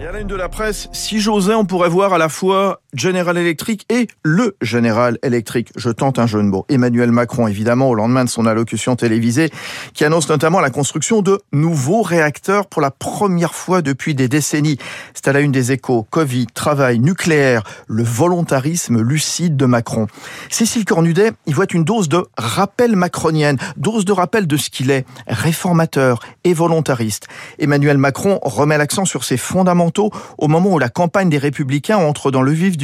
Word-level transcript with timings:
Et 0.00 0.06
à 0.06 0.12
la 0.12 0.20
une 0.20 0.28
de 0.28 0.36
la 0.36 0.48
presse, 0.48 0.88
si 0.92 1.18
j'osais, 1.18 1.54
on 1.54 1.64
pourrait 1.64 1.88
voir 1.88 2.12
à 2.12 2.18
la 2.18 2.28
fois 2.28 2.82
General 2.94 3.36
Electric 3.36 3.84
et 3.90 4.08
le 4.22 4.56
General 4.62 5.18
Electric. 5.22 5.72
Je 5.76 5.90
tente 5.90 6.18
un 6.18 6.26
jeu 6.26 6.38
de 6.38 6.48
mots. 6.48 6.64
Emmanuel 6.70 7.12
Macron, 7.12 7.46
évidemment, 7.46 7.90
au 7.90 7.94
lendemain 7.94 8.24
de 8.24 8.30
son 8.30 8.46
allocution 8.46 8.96
télévisée, 8.96 9.50
qui 9.92 10.06
annonce 10.06 10.30
notamment 10.30 10.60
la 10.60 10.70
construction 10.70 11.20
de 11.20 11.38
nouveaux 11.52 12.00
réacteurs 12.00 12.66
pour 12.66 12.80
la 12.80 12.90
première 12.90 13.54
fois 13.54 13.82
depuis 13.82 14.14
des 14.14 14.28
décennies. 14.28 14.78
C'est 15.12 15.28
à 15.28 15.34
la 15.34 15.40
une 15.40 15.52
des 15.52 15.70
échos. 15.70 16.06
Covid, 16.08 16.46
travail, 16.46 16.98
nucléaire, 16.98 17.62
le 17.88 18.02
volontarisme 18.02 19.02
lucide 19.02 19.56
de 19.56 19.66
Macron. 19.66 20.06
Cécile 20.48 20.86
Cornudet 20.86 21.32
y 21.44 21.52
voit 21.52 21.66
une 21.70 21.84
dose 21.84 22.08
de 22.08 22.24
rappel 22.38 22.96
macronienne, 22.96 23.58
dose 23.76 24.06
de 24.06 24.12
rappel 24.12 24.46
de 24.46 24.56
ce 24.56 24.70
qu'il 24.70 24.90
est, 24.90 25.04
réformateur 25.26 26.20
et 26.44 26.54
volontariste. 26.54 27.28
Emmanuel 27.58 27.98
Macron 27.98 28.38
remet 28.42 28.78
l'accent 28.78 29.04
sur 29.04 29.24
ses 29.24 29.36
fondamentaux 29.36 30.10
au 30.38 30.48
moment 30.48 30.72
où 30.72 30.78
la 30.78 30.88
campagne 30.88 31.28
des 31.28 31.36
Républicains 31.36 31.98
entre 31.98 32.30
dans 32.30 32.40
le 32.40 32.52
vif 32.52 32.77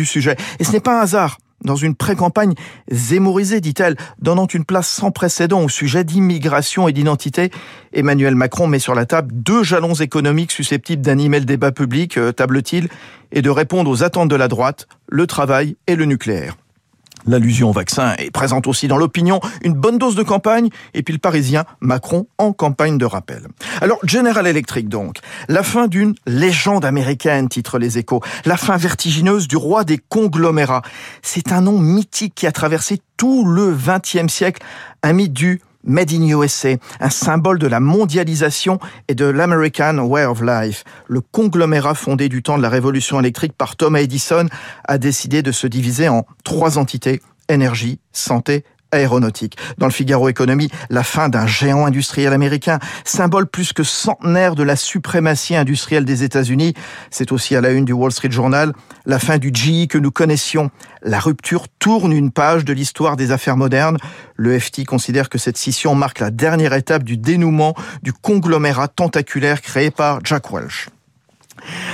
Et 0.58 0.64
ce 0.64 0.72
n'est 0.72 0.80
pas 0.80 0.98
un 0.98 1.02
hasard 1.02 1.38
dans 1.64 1.76
une 1.76 1.94
pré-campagne 1.94 2.54
zémorisée, 2.90 3.60
dit-elle, 3.60 3.96
donnant 4.20 4.46
une 4.46 4.64
place 4.64 4.88
sans 4.88 5.10
précédent 5.10 5.62
au 5.62 5.68
sujet 5.68 6.04
d'immigration 6.04 6.88
et 6.88 6.92
d'identité. 6.92 7.50
Emmanuel 7.92 8.34
Macron 8.34 8.66
met 8.66 8.78
sur 8.78 8.94
la 8.94 9.06
table 9.06 9.30
deux 9.32 9.62
jalons 9.62 9.94
économiques 9.94 10.52
susceptibles 10.52 11.02
d'animer 11.02 11.38
le 11.38 11.46
débat 11.46 11.72
public, 11.72 12.18
euh, 12.18 12.32
table-t-il, 12.32 12.88
et 13.32 13.42
de 13.42 13.50
répondre 13.50 13.90
aux 13.90 14.02
attentes 14.02 14.28
de 14.28 14.36
la 14.36 14.48
droite, 14.48 14.86
le 15.08 15.26
travail 15.26 15.76
et 15.86 15.96
le 15.96 16.04
nucléaire. 16.04 16.56
L'allusion 17.26 17.70
au 17.70 17.72
vaccin 17.72 18.14
est 18.18 18.30
présente 18.30 18.66
aussi 18.66 18.88
dans 18.88 18.96
l'opinion, 18.96 19.40
une 19.62 19.74
bonne 19.74 19.98
dose 19.98 20.14
de 20.14 20.22
campagne, 20.22 20.68
et 20.92 21.02
puis 21.02 21.12
le 21.12 21.18
Parisien, 21.18 21.64
Macron 21.80 22.26
en 22.38 22.52
campagne 22.52 22.98
de 22.98 23.04
rappel. 23.04 23.46
Alors, 23.80 23.98
General 24.04 24.46
Electric 24.46 24.88
donc, 24.88 25.18
la 25.48 25.62
fin 25.62 25.86
d'une 25.86 26.14
légende 26.26 26.84
américaine, 26.84 27.48
titre 27.48 27.78
les 27.78 27.98
échos, 27.98 28.20
la 28.44 28.56
fin 28.56 28.76
vertigineuse 28.76 29.48
du 29.48 29.56
roi 29.56 29.84
des 29.84 29.98
conglomérats. 29.98 30.82
C'est 31.22 31.52
un 31.52 31.62
nom 31.62 31.78
mythique 31.78 32.34
qui 32.34 32.46
a 32.46 32.52
traversé 32.52 33.00
tout 33.16 33.44
le 33.44 33.74
XXe 33.74 34.32
siècle, 34.32 34.62
un 35.02 35.12
mythe 35.12 35.32
du 35.32 35.60
Made 35.86 36.12
in 36.12 36.26
USA, 36.28 36.76
un 37.00 37.10
symbole 37.10 37.58
de 37.58 37.66
la 37.66 37.80
mondialisation 37.80 38.78
et 39.08 39.14
de 39.14 39.26
l'American 39.26 39.98
Way 39.98 40.24
of 40.24 40.42
Life. 40.42 40.84
Le 41.08 41.20
conglomérat 41.20 41.94
fondé 41.94 42.28
du 42.28 42.42
temps 42.42 42.56
de 42.56 42.62
la 42.62 42.68
révolution 42.68 43.20
électrique 43.20 43.52
par 43.52 43.76
Thomas 43.76 44.00
Edison 44.00 44.46
a 44.86 44.98
décidé 44.98 45.42
de 45.42 45.52
se 45.52 45.66
diviser 45.66 46.08
en 46.08 46.26
trois 46.44 46.78
entités, 46.78 47.20
énergie, 47.48 48.00
santé 48.12 48.64
aéronautique. 48.94 49.56
Dans 49.78 49.86
le 49.86 49.92
Figaro 49.92 50.28
Économie, 50.28 50.70
la 50.90 51.02
fin 51.02 51.28
d'un 51.28 51.46
géant 51.46 51.86
industriel 51.86 52.32
américain, 52.32 52.78
symbole 53.04 53.46
plus 53.46 53.72
que 53.72 53.82
centenaire 53.82 54.54
de 54.54 54.62
la 54.62 54.76
suprématie 54.76 55.56
industrielle 55.56 56.04
des 56.04 56.24
États-Unis. 56.24 56.74
C'est 57.10 57.32
aussi 57.32 57.54
à 57.56 57.60
la 57.60 57.70
une 57.70 57.84
du 57.84 57.92
Wall 57.92 58.12
Street 58.12 58.30
Journal, 58.30 58.72
la 59.06 59.18
fin 59.18 59.38
du 59.38 59.50
GE 59.52 59.86
que 59.88 59.98
nous 59.98 60.10
connaissions. 60.10 60.70
La 61.02 61.20
rupture 61.20 61.66
tourne 61.78 62.12
une 62.12 62.30
page 62.30 62.64
de 62.64 62.72
l'histoire 62.72 63.16
des 63.16 63.30
affaires 63.30 63.56
modernes. 63.56 63.98
Le 64.36 64.58
FT 64.58 64.84
considère 64.84 65.28
que 65.28 65.38
cette 65.38 65.58
scission 65.58 65.94
marque 65.94 66.20
la 66.20 66.30
dernière 66.30 66.72
étape 66.72 67.02
du 67.04 67.16
dénouement 67.16 67.74
du 68.02 68.12
conglomérat 68.12 68.88
tentaculaire 68.88 69.60
créé 69.60 69.90
par 69.90 70.20
Jack 70.24 70.50
Welch. 70.50 70.88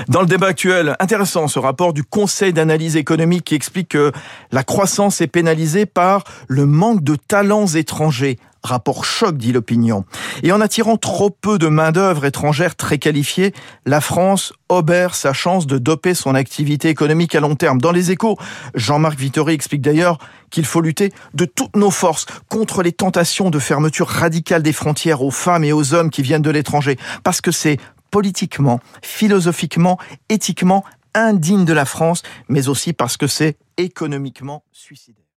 Dans 0.08 0.20
le 0.20 0.26
débat 0.26 0.48
actuel, 0.48 0.96
intéressant 1.00 1.48
ce 1.48 1.58
rapport 1.58 1.92
du 1.92 2.02
Conseil 2.02 2.52
d'analyse 2.52 2.96
économique 2.96 3.44
qui 3.44 3.54
explique 3.54 3.88
que 3.88 4.12
la 4.50 4.64
croissance 4.64 5.20
est 5.20 5.26
pénalisée 5.26 5.86
par 5.86 6.24
le 6.48 6.66
manque 6.66 7.02
de 7.02 7.16
talents 7.16 7.66
étrangers. 7.66 8.38
Rapport 8.62 9.06
choc, 9.06 9.38
dit 9.38 9.52
l'opinion. 9.52 10.04
Et 10.42 10.52
en 10.52 10.60
attirant 10.60 10.98
trop 10.98 11.30
peu 11.30 11.56
de 11.58 11.68
main-d'œuvre 11.68 12.26
étrangère 12.26 12.76
très 12.76 12.98
qualifiée, 12.98 13.54
la 13.86 14.02
France 14.02 14.52
obère 14.68 15.14
sa 15.14 15.32
chance 15.32 15.66
de 15.66 15.78
doper 15.78 16.12
son 16.12 16.34
activité 16.34 16.90
économique 16.90 17.34
à 17.34 17.40
long 17.40 17.54
terme. 17.54 17.80
Dans 17.80 17.92
les 17.92 18.10
échos, 18.10 18.36
Jean-Marc 18.74 19.18
Vittori 19.18 19.54
explique 19.54 19.80
d'ailleurs 19.80 20.18
qu'il 20.50 20.66
faut 20.66 20.82
lutter 20.82 21.10
de 21.32 21.46
toutes 21.46 21.76
nos 21.76 21.90
forces 21.90 22.26
contre 22.50 22.82
les 22.82 22.92
tentations 22.92 23.48
de 23.48 23.58
fermeture 23.58 24.08
radicale 24.08 24.62
des 24.62 24.74
frontières 24.74 25.22
aux 25.22 25.30
femmes 25.30 25.64
et 25.64 25.72
aux 25.72 25.94
hommes 25.94 26.10
qui 26.10 26.20
viennent 26.20 26.42
de 26.42 26.50
l'étranger. 26.50 26.98
Parce 27.24 27.40
que 27.40 27.52
c'est 27.52 27.78
politiquement, 28.10 28.80
philosophiquement, 29.02 29.98
éthiquement 30.28 30.84
indigne 31.14 31.64
de 31.64 31.72
la 31.72 31.84
France, 31.84 32.22
mais 32.48 32.68
aussi 32.68 32.92
parce 32.92 33.16
que 33.16 33.26
c'est 33.26 33.56
économiquement 33.76 34.64
suicidaire. 34.72 35.24